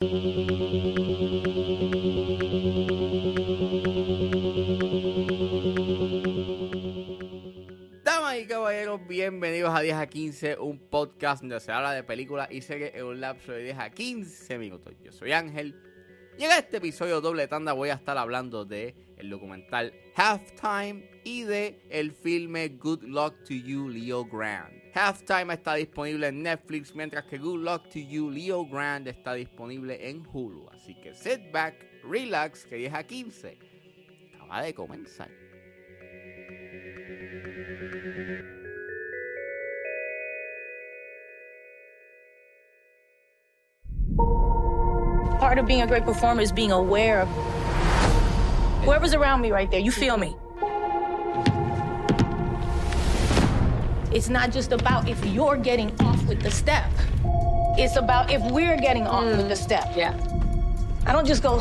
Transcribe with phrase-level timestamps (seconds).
[0.00, 0.14] Damas
[8.38, 12.62] y caballeros, bienvenidos a 10 a 15, un podcast donde se habla de películas y
[12.62, 14.94] series en un lapso de 10 a 15 minutos.
[15.04, 15.74] Yo soy Ángel
[16.44, 21.82] en este episodio doble tanda voy a estar hablando de el documental Halftime y de
[21.90, 24.90] el filme Good Luck to You, Leo Grande.
[24.94, 30.08] Halftime está disponible en Netflix, mientras que Good Luck to You, Leo Grande está disponible
[30.08, 30.70] en Hulu.
[30.70, 31.74] Así que sit back,
[32.04, 33.58] relax, que 10 a 15
[34.34, 35.28] acaba de comenzar.
[45.40, 47.28] Part of being a great performer is being aware of
[48.84, 49.80] whoever's around me right there.
[49.80, 50.36] You feel me?
[54.12, 56.90] It's not just about if you're getting off with the step.
[57.78, 59.84] It's about if we're getting off with the step.
[59.84, 60.14] Mm, yeah.
[61.06, 61.60] I don't just go,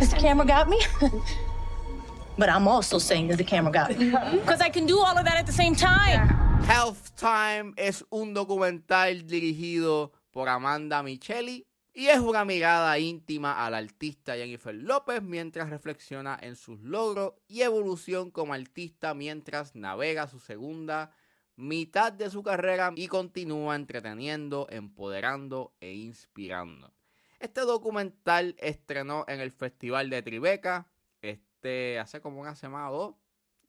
[0.00, 0.80] Has the camera got me?
[2.36, 4.10] but I'm also saying that the camera got me.
[4.32, 6.28] Because I can do all of that at the same time.
[6.66, 14.34] Halftime es un documental dirigido por Amanda Micheli y es una mirada íntima al artista
[14.34, 21.12] Jennifer López mientras reflexiona en sus logros y evolución como artista mientras navega su segunda
[21.54, 26.92] mitad de su carrera y continúa entreteniendo, empoderando e inspirando.
[27.38, 30.88] Este documental estrenó en el Festival de Tribeca
[31.22, 33.14] este, hace como una semana o dos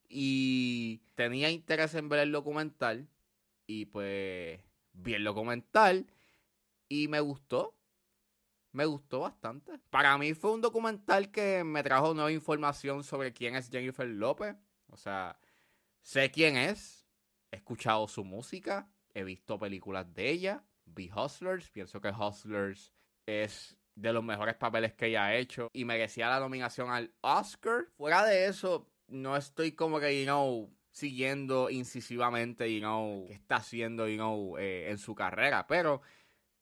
[0.09, 3.07] y tenía interés en ver el documental
[3.67, 4.59] y pues
[4.94, 6.07] vi el documental
[7.03, 7.75] y me gustó.
[8.71, 9.79] Me gustó bastante.
[9.89, 14.55] Para mí fue un documental que me trajo nueva información sobre quién es Jennifer López.
[14.89, 15.39] O sea,
[16.01, 17.07] sé quién es,
[17.51, 22.91] he escuchado su música, he visto películas de ella, vi Hustlers, pienso que Hustlers
[23.25, 27.88] es de los mejores papeles que ella ha hecho y merecía la nominación al Oscar.
[27.97, 33.57] Fuera de eso, no estoy como que, you know, siguiendo incisivamente, you know, qué está
[33.57, 36.01] haciendo, you know, eh, en su carrera, pero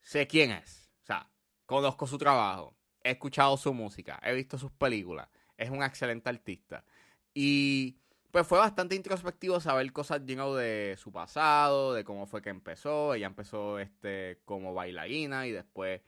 [0.04, 0.92] sé quién es.
[1.02, 1.30] O sea,
[1.66, 5.28] conozco su trabajo, he escuchado su música, he visto sus películas,
[5.58, 6.86] es un excelente artista.
[7.34, 7.98] Y
[8.32, 12.50] pues fue bastante introspectivo saber cosas, you know, de su pasado, de cómo fue que
[12.50, 13.14] empezó.
[13.14, 16.02] Ella empezó este, como bailarina y después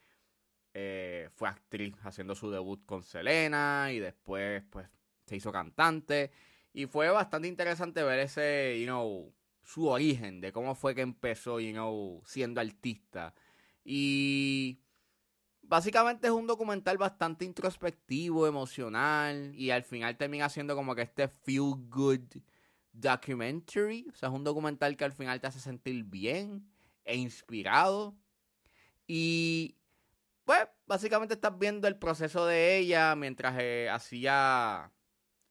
[0.74, 4.88] eh, fue actriz haciendo su debut con Selena y después pues
[5.26, 6.32] se hizo cantante.
[6.74, 9.34] Y fue bastante interesante ver ese, you know,
[9.64, 13.34] su origen, de cómo fue que empezó, you know, siendo artista.
[13.86, 14.82] Y
[15.62, 21.28] básicamente es un documental bastante introspectivo, emocional, y al final termina siendo como que este
[21.28, 22.42] feel good
[22.92, 24.08] documentary.
[24.12, 26.68] O sea, es un documental que al final te hace sentir bien
[27.06, 28.18] e inspirado.
[29.08, 29.78] Y
[30.46, 34.92] pues básicamente estás viendo el proceso de ella mientras eh, hacía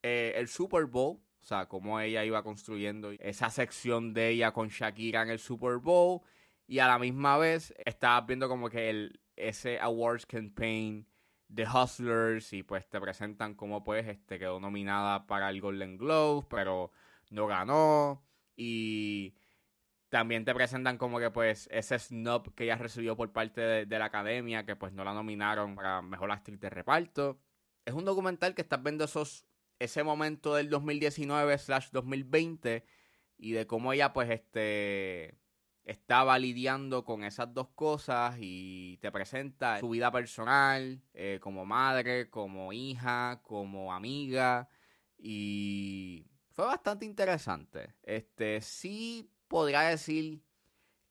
[0.03, 1.21] eh, el Super Bowl.
[1.41, 5.77] O sea, cómo ella iba construyendo esa sección de ella con Shakira en el Super
[5.77, 6.23] Bowl.
[6.67, 11.07] Y a la misma vez estabas viendo como que el, ese awards campaign
[11.49, 16.47] de Hustlers y pues te presentan como pues este quedó nominada para el Golden Globe,
[16.49, 16.91] pero
[17.31, 18.25] no ganó.
[18.57, 19.35] Y
[20.09, 23.99] también te presentan como que pues ese snub que ella recibió por parte de, de
[23.99, 27.41] la academia, que pues no la nominaron para mejor actriz de reparto.
[27.85, 29.47] Es un documental que estás viendo esos
[29.79, 32.85] ese momento del 2019 slash 2020
[33.37, 35.37] y de cómo ella pues este
[35.85, 42.31] estaba lidiando con esas dos cosas y te presenta su vida personal eh, como madre,
[42.31, 44.69] como hija, como amiga
[45.19, 47.95] y fue bastante interesante.
[48.03, 50.43] Este sí podría decir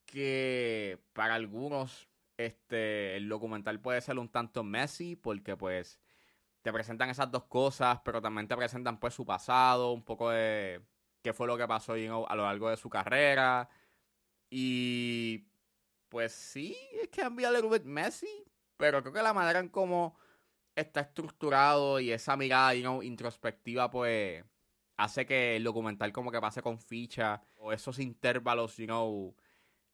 [0.06, 6.00] que para algunos este el documental puede ser un tanto messy porque pues
[6.63, 10.81] te presentan esas dos cosas, pero también te presentan pues su pasado, un poco de
[11.22, 13.69] qué fue lo que pasó a lo largo de su carrera.
[14.56, 15.47] Y
[16.09, 18.30] pues sí, es que han a little bit messy,
[18.78, 20.16] pero creo que la manera en cómo
[20.75, 24.45] está estructurado y esa mirada you know, introspectiva pues
[24.95, 29.36] hace que el documental como que pase con ficha o esos intervalos, you know,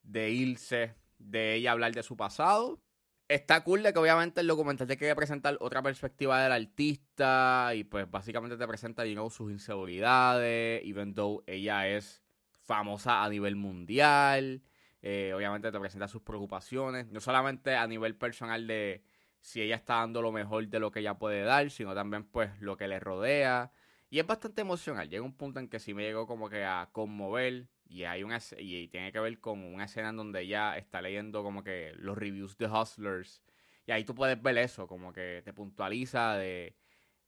[0.04, 2.82] de irse, de ella hablar de su pasado.
[3.30, 7.86] Está cool de que obviamente el documental te quiere presentar otra perspectiva del artista y
[7.86, 12.22] pues básicamente te presenta, you know, sus inseguridades, even though ella es
[12.70, 14.62] famosa a nivel mundial.
[15.02, 19.02] Eh, obviamente te presenta sus preocupaciones, no solamente a nivel personal de
[19.40, 22.52] si ella está dando lo mejor de lo que ella puede dar, sino también pues
[22.62, 23.72] lo que le rodea.
[24.12, 25.10] Y es bastante emocional.
[25.10, 28.40] Llega un punto en que sí me llegó como que a conmover Y hay una
[28.58, 32.18] y tiene que ver con una escena en donde ella está leyendo como que los
[32.18, 33.42] reviews de Hustlers.
[33.88, 36.76] Y ahí tú puedes ver eso, como que te puntualiza de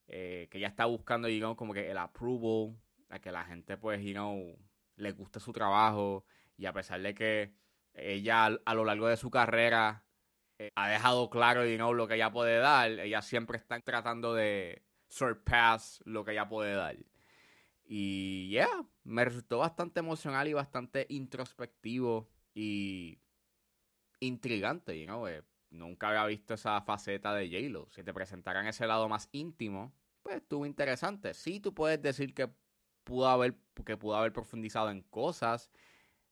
[0.08, 2.78] eh, que ella está buscando, digamos, como que el approval,
[3.10, 4.56] a que la gente, pues, you know,
[5.02, 6.26] le guste su trabajo.
[6.58, 7.54] Y a pesar de que
[7.94, 10.06] ella a lo largo de su carrera
[10.60, 14.34] eh, ha dejado claro, you know, lo que ella puede dar, ella siempre está tratando
[14.34, 16.96] de surpass lo que ella puede dar.
[17.84, 23.20] Y yeah, me resultó bastante emocional y bastante introspectivo y
[24.20, 27.90] intrigante, you know, eh, nunca había visto esa faceta de J-Lo.
[27.90, 31.34] Si te presentaran ese lado más íntimo, pues estuvo interesante.
[31.34, 32.50] Sí, tú puedes decir que
[33.12, 35.70] pudo haber, que pudo haber profundizado en cosas,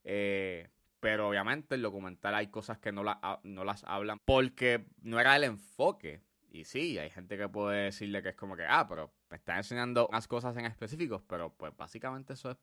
[0.06, 0.70] eh,
[1.02, 5.20] pero obviamente en el documental hay cosas que no, la, no las hablan porque no
[5.20, 6.24] era el enfoque.
[6.50, 9.58] Y sí, hay gente que puede decirle que es como que, ah, pero me está
[9.58, 12.58] enseñando unas cosas en específicos, pero pues básicamente eso es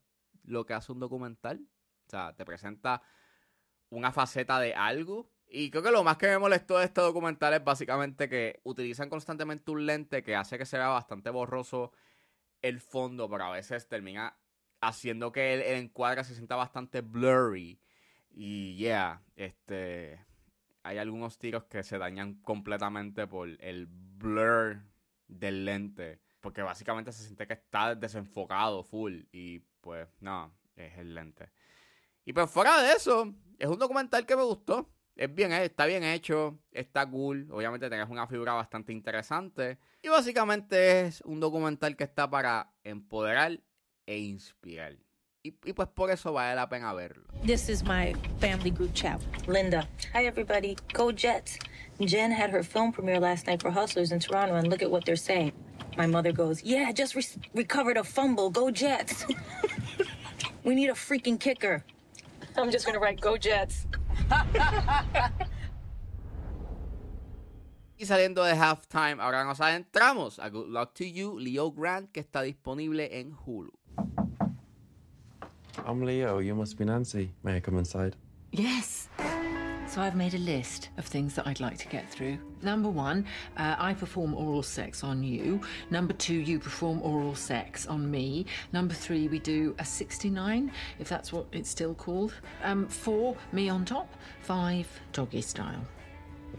[0.45, 1.61] lo que hace un documental.
[2.07, 3.03] O sea, te presenta
[3.91, 5.29] una faceta de algo.
[5.47, 9.09] Y creo que lo más que me molestó de este documental es básicamente que utilizan
[9.09, 11.91] constantemente un lente que hace que se vea bastante borroso
[12.61, 14.37] el fondo, pero a veces termina
[14.81, 17.79] haciendo que el, encuadre se sienta bastante blurry.
[18.29, 20.25] Y yeah, este
[20.83, 24.83] hay algunos tiros que se dañan completamente por el blur
[25.27, 26.21] del lente.
[26.39, 29.23] Porque básicamente se siente que está desenfocado full.
[29.31, 31.51] Y pues no, es el lente.
[32.23, 34.89] Y pues fuera de eso, es un documental que me gustó.
[35.17, 37.47] Es bien, está bien hecho, está cool.
[37.51, 39.79] Obviamente tenés una figura bastante interesante.
[40.03, 43.59] Y básicamente es un documental que está para empoderar
[44.05, 44.95] e inspirar.
[45.41, 47.25] Y, y, pues por eso vale la pena verlo.
[47.43, 49.19] This is my family group chat.
[49.47, 49.87] Linda.
[50.13, 50.75] Hi everybody.
[50.93, 51.57] Go Jets.
[51.99, 55.05] Jen had her film premiere last night for Hustlers in Toronto and look at what
[55.05, 55.51] they're saying.
[55.95, 57.23] My mother goes, "Yeah, just re
[57.55, 58.51] recovered a fumble.
[58.51, 59.25] Go Jets."
[60.63, 61.83] we need a freaking kicker.
[62.55, 63.87] I'm just going to write Go Jets.
[67.99, 72.19] Y saliendo de halftime, ahora nos adentramos a Good Luck to You, Leo Grant, que
[72.19, 73.71] está disponible en Hulu.
[75.87, 76.39] I'm Leo.
[76.39, 77.31] You must be Nancy.
[77.43, 78.15] May I come inside?
[78.51, 79.09] Yes.
[79.97, 82.37] So I've made a list of things that I'd like to get through.
[82.61, 83.25] Number one,
[83.57, 85.59] uh, I perform oral sex on you.
[85.89, 88.45] Number two, you perform oral sex on me.
[88.73, 92.35] Number three, we do a 69, if that's what it's still called.
[92.63, 94.13] Um, four, me on top.
[94.41, 95.83] Five, doggy style.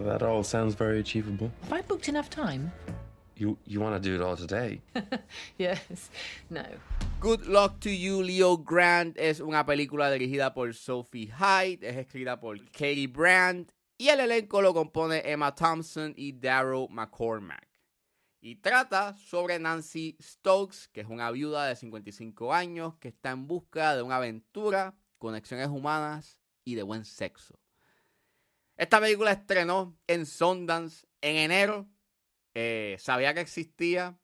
[0.00, 1.52] That all sounds very achievable.
[1.62, 2.72] Have I booked enough time?
[3.38, 4.80] You you want to do it all today?
[5.58, 6.10] yes.
[6.50, 6.64] No.
[7.20, 12.40] Good Luck to You, Leo Grant es una película dirigida por Sophie Hyde, es escrita
[12.40, 17.68] por Katie Brandt y el elenco lo compone Emma Thompson y Daryl McCormack.
[18.40, 23.46] Y trata sobre Nancy Stokes, que es una viuda de 55 años que está en
[23.46, 27.60] busca de una aventura, conexiones humanas y de buen sexo.
[28.76, 31.88] Esta película estrenó en Sundance en enero
[32.54, 34.18] eh, sabía que existía.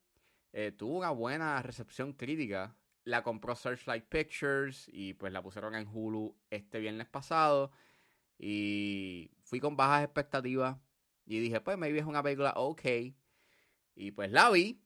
[0.53, 2.77] Eh, tuvo una buena recepción crítica.
[3.05, 7.71] La compró Searchlight Pictures y pues la pusieron en Hulu este viernes pasado.
[8.39, 10.79] Y fui con bajas expectativas.
[11.27, 12.83] Y dije, pues maybe es una película ok.
[13.95, 14.81] Y pues la vi.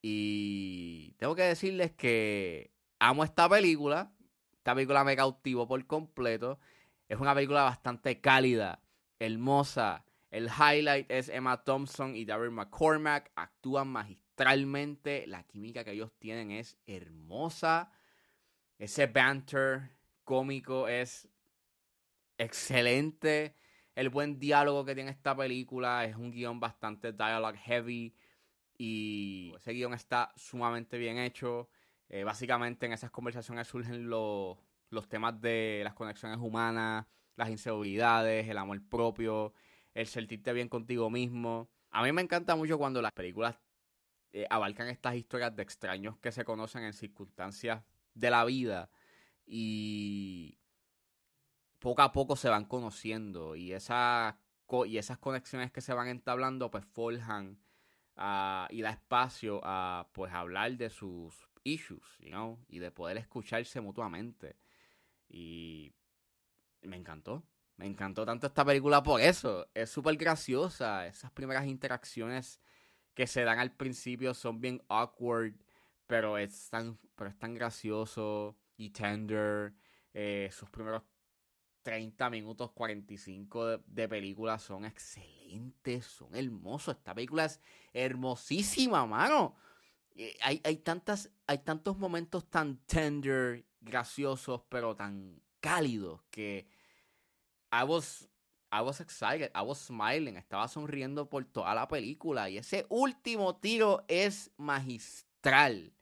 [0.00, 4.12] Y tengo que decirles que amo esta película.
[4.52, 6.58] Esta película me cautivó por completo.
[7.08, 8.82] Es una película bastante cálida,
[9.18, 13.32] hermosa, el highlight es Emma Thompson y Daryl McCormack.
[13.34, 15.26] Actúan magistralmente.
[15.26, 17.90] La química que ellos tienen es hermosa.
[18.78, 19.90] Ese banter
[20.24, 21.28] cómico es
[22.36, 23.54] excelente.
[23.94, 28.14] El buen diálogo que tiene esta película es un guion bastante dialogue heavy.
[28.76, 31.70] Y ese guion está sumamente bien hecho.
[32.10, 34.58] Eh, básicamente en esas conversaciones surgen los,
[34.90, 39.54] los temas de las conexiones humanas, las inseguridades, el amor propio
[39.98, 41.68] el sentirte bien contigo mismo.
[41.90, 43.56] A mí me encanta mucho cuando las películas
[44.32, 47.82] eh, abarcan estas historias de extraños que se conocen en circunstancias
[48.14, 48.90] de la vida
[49.44, 50.58] y
[51.80, 56.84] poco a poco se van conociendo y, y esas conexiones que se van entablando pues
[56.84, 57.58] forjan
[58.16, 63.16] uh, y da espacio a pues hablar de sus issues, you know, y de poder
[63.16, 64.56] escucharse mutuamente.
[65.28, 65.92] Y
[66.82, 67.42] me encantó.
[67.78, 69.68] Me encantó tanto esta película por eso.
[69.74, 71.06] Es súper graciosa.
[71.06, 72.60] Esas primeras interacciones
[73.14, 75.54] que se dan al principio son bien awkward,
[76.06, 79.74] pero es tan, pero es tan gracioso y tender.
[80.14, 81.04] Eh, sus primeros
[81.82, 86.96] 30 minutos, 45 de, de película son excelentes, son hermosos.
[86.96, 87.60] Esta película es
[87.94, 89.56] hermosísima, mano.
[90.16, 96.68] eh, hay, hay, tantas, hay tantos momentos tan tender, graciosos, pero tan cálidos que
[97.70, 98.28] I was,
[98.70, 102.48] I was excited, I was smiling, estaba sonriendo por toda la película.
[102.48, 105.92] Y ese último tiro es magistral.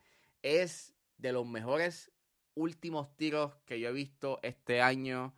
[0.43, 2.11] Es de los mejores
[2.55, 5.35] últimos tiros que yo he visto este año.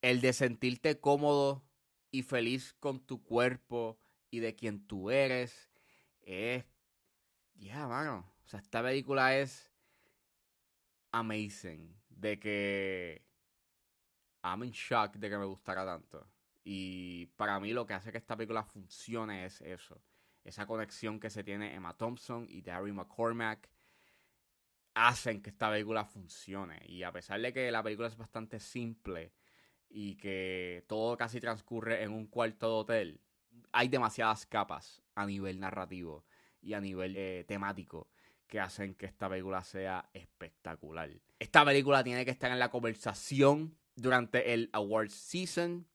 [0.00, 1.64] El de sentirte cómodo
[2.10, 3.98] y feliz con tu cuerpo
[4.30, 5.70] y de quien tú eres.
[6.22, 6.64] Es.
[7.54, 8.30] Ya, mano.
[8.44, 9.70] O sea, esta película es.
[11.12, 11.96] Amazing.
[12.08, 13.27] De que.
[14.52, 16.26] I'm in shock de que me gustara tanto.
[16.64, 20.02] Y para mí lo que hace que esta película funcione es eso.
[20.44, 23.68] Esa conexión que se tiene Emma Thompson y Darry McCormack
[24.94, 26.80] hacen que esta película funcione.
[26.86, 29.32] Y a pesar de que la película es bastante simple
[29.88, 33.20] y que todo casi transcurre en un cuarto de hotel,
[33.72, 36.24] hay demasiadas capas a nivel narrativo
[36.60, 38.08] y a nivel eh, temático
[38.46, 41.10] que hacen que esta película sea espectacular.
[41.38, 45.86] Esta película tiene que estar en la conversación durante el Awards Season.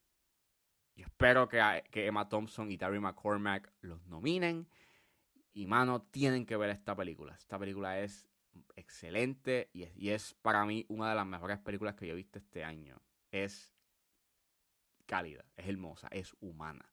[0.95, 4.67] Yo espero que, que Emma Thompson y Terry McCormack los nominen.
[5.53, 7.33] Y mano, tienen que ver esta película.
[7.33, 8.27] Esta película es
[8.75, 12.17] excelente y es, y es para mí una de las mejores películas que yo he
[12.17, 13.01] visto este año.
[13.31, 13.73] Es
[15.05, 16.85] cálida, es hermosa, es humana.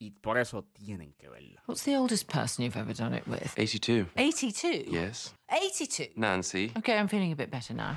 [0.00, 1.62] Y por eso tienen que verla.
[1.66, 3.52] What's the oldest person you've ever done it with?
[3.58, 4.06] 82.
[4.16, 4.84] 82?
[4.86, 5.34] Yes.
[5.48, 6.12] 82?
[6.14, 6.72] Nancy.
[6.76, 7.96] Okay, I'm feeling a bit better now.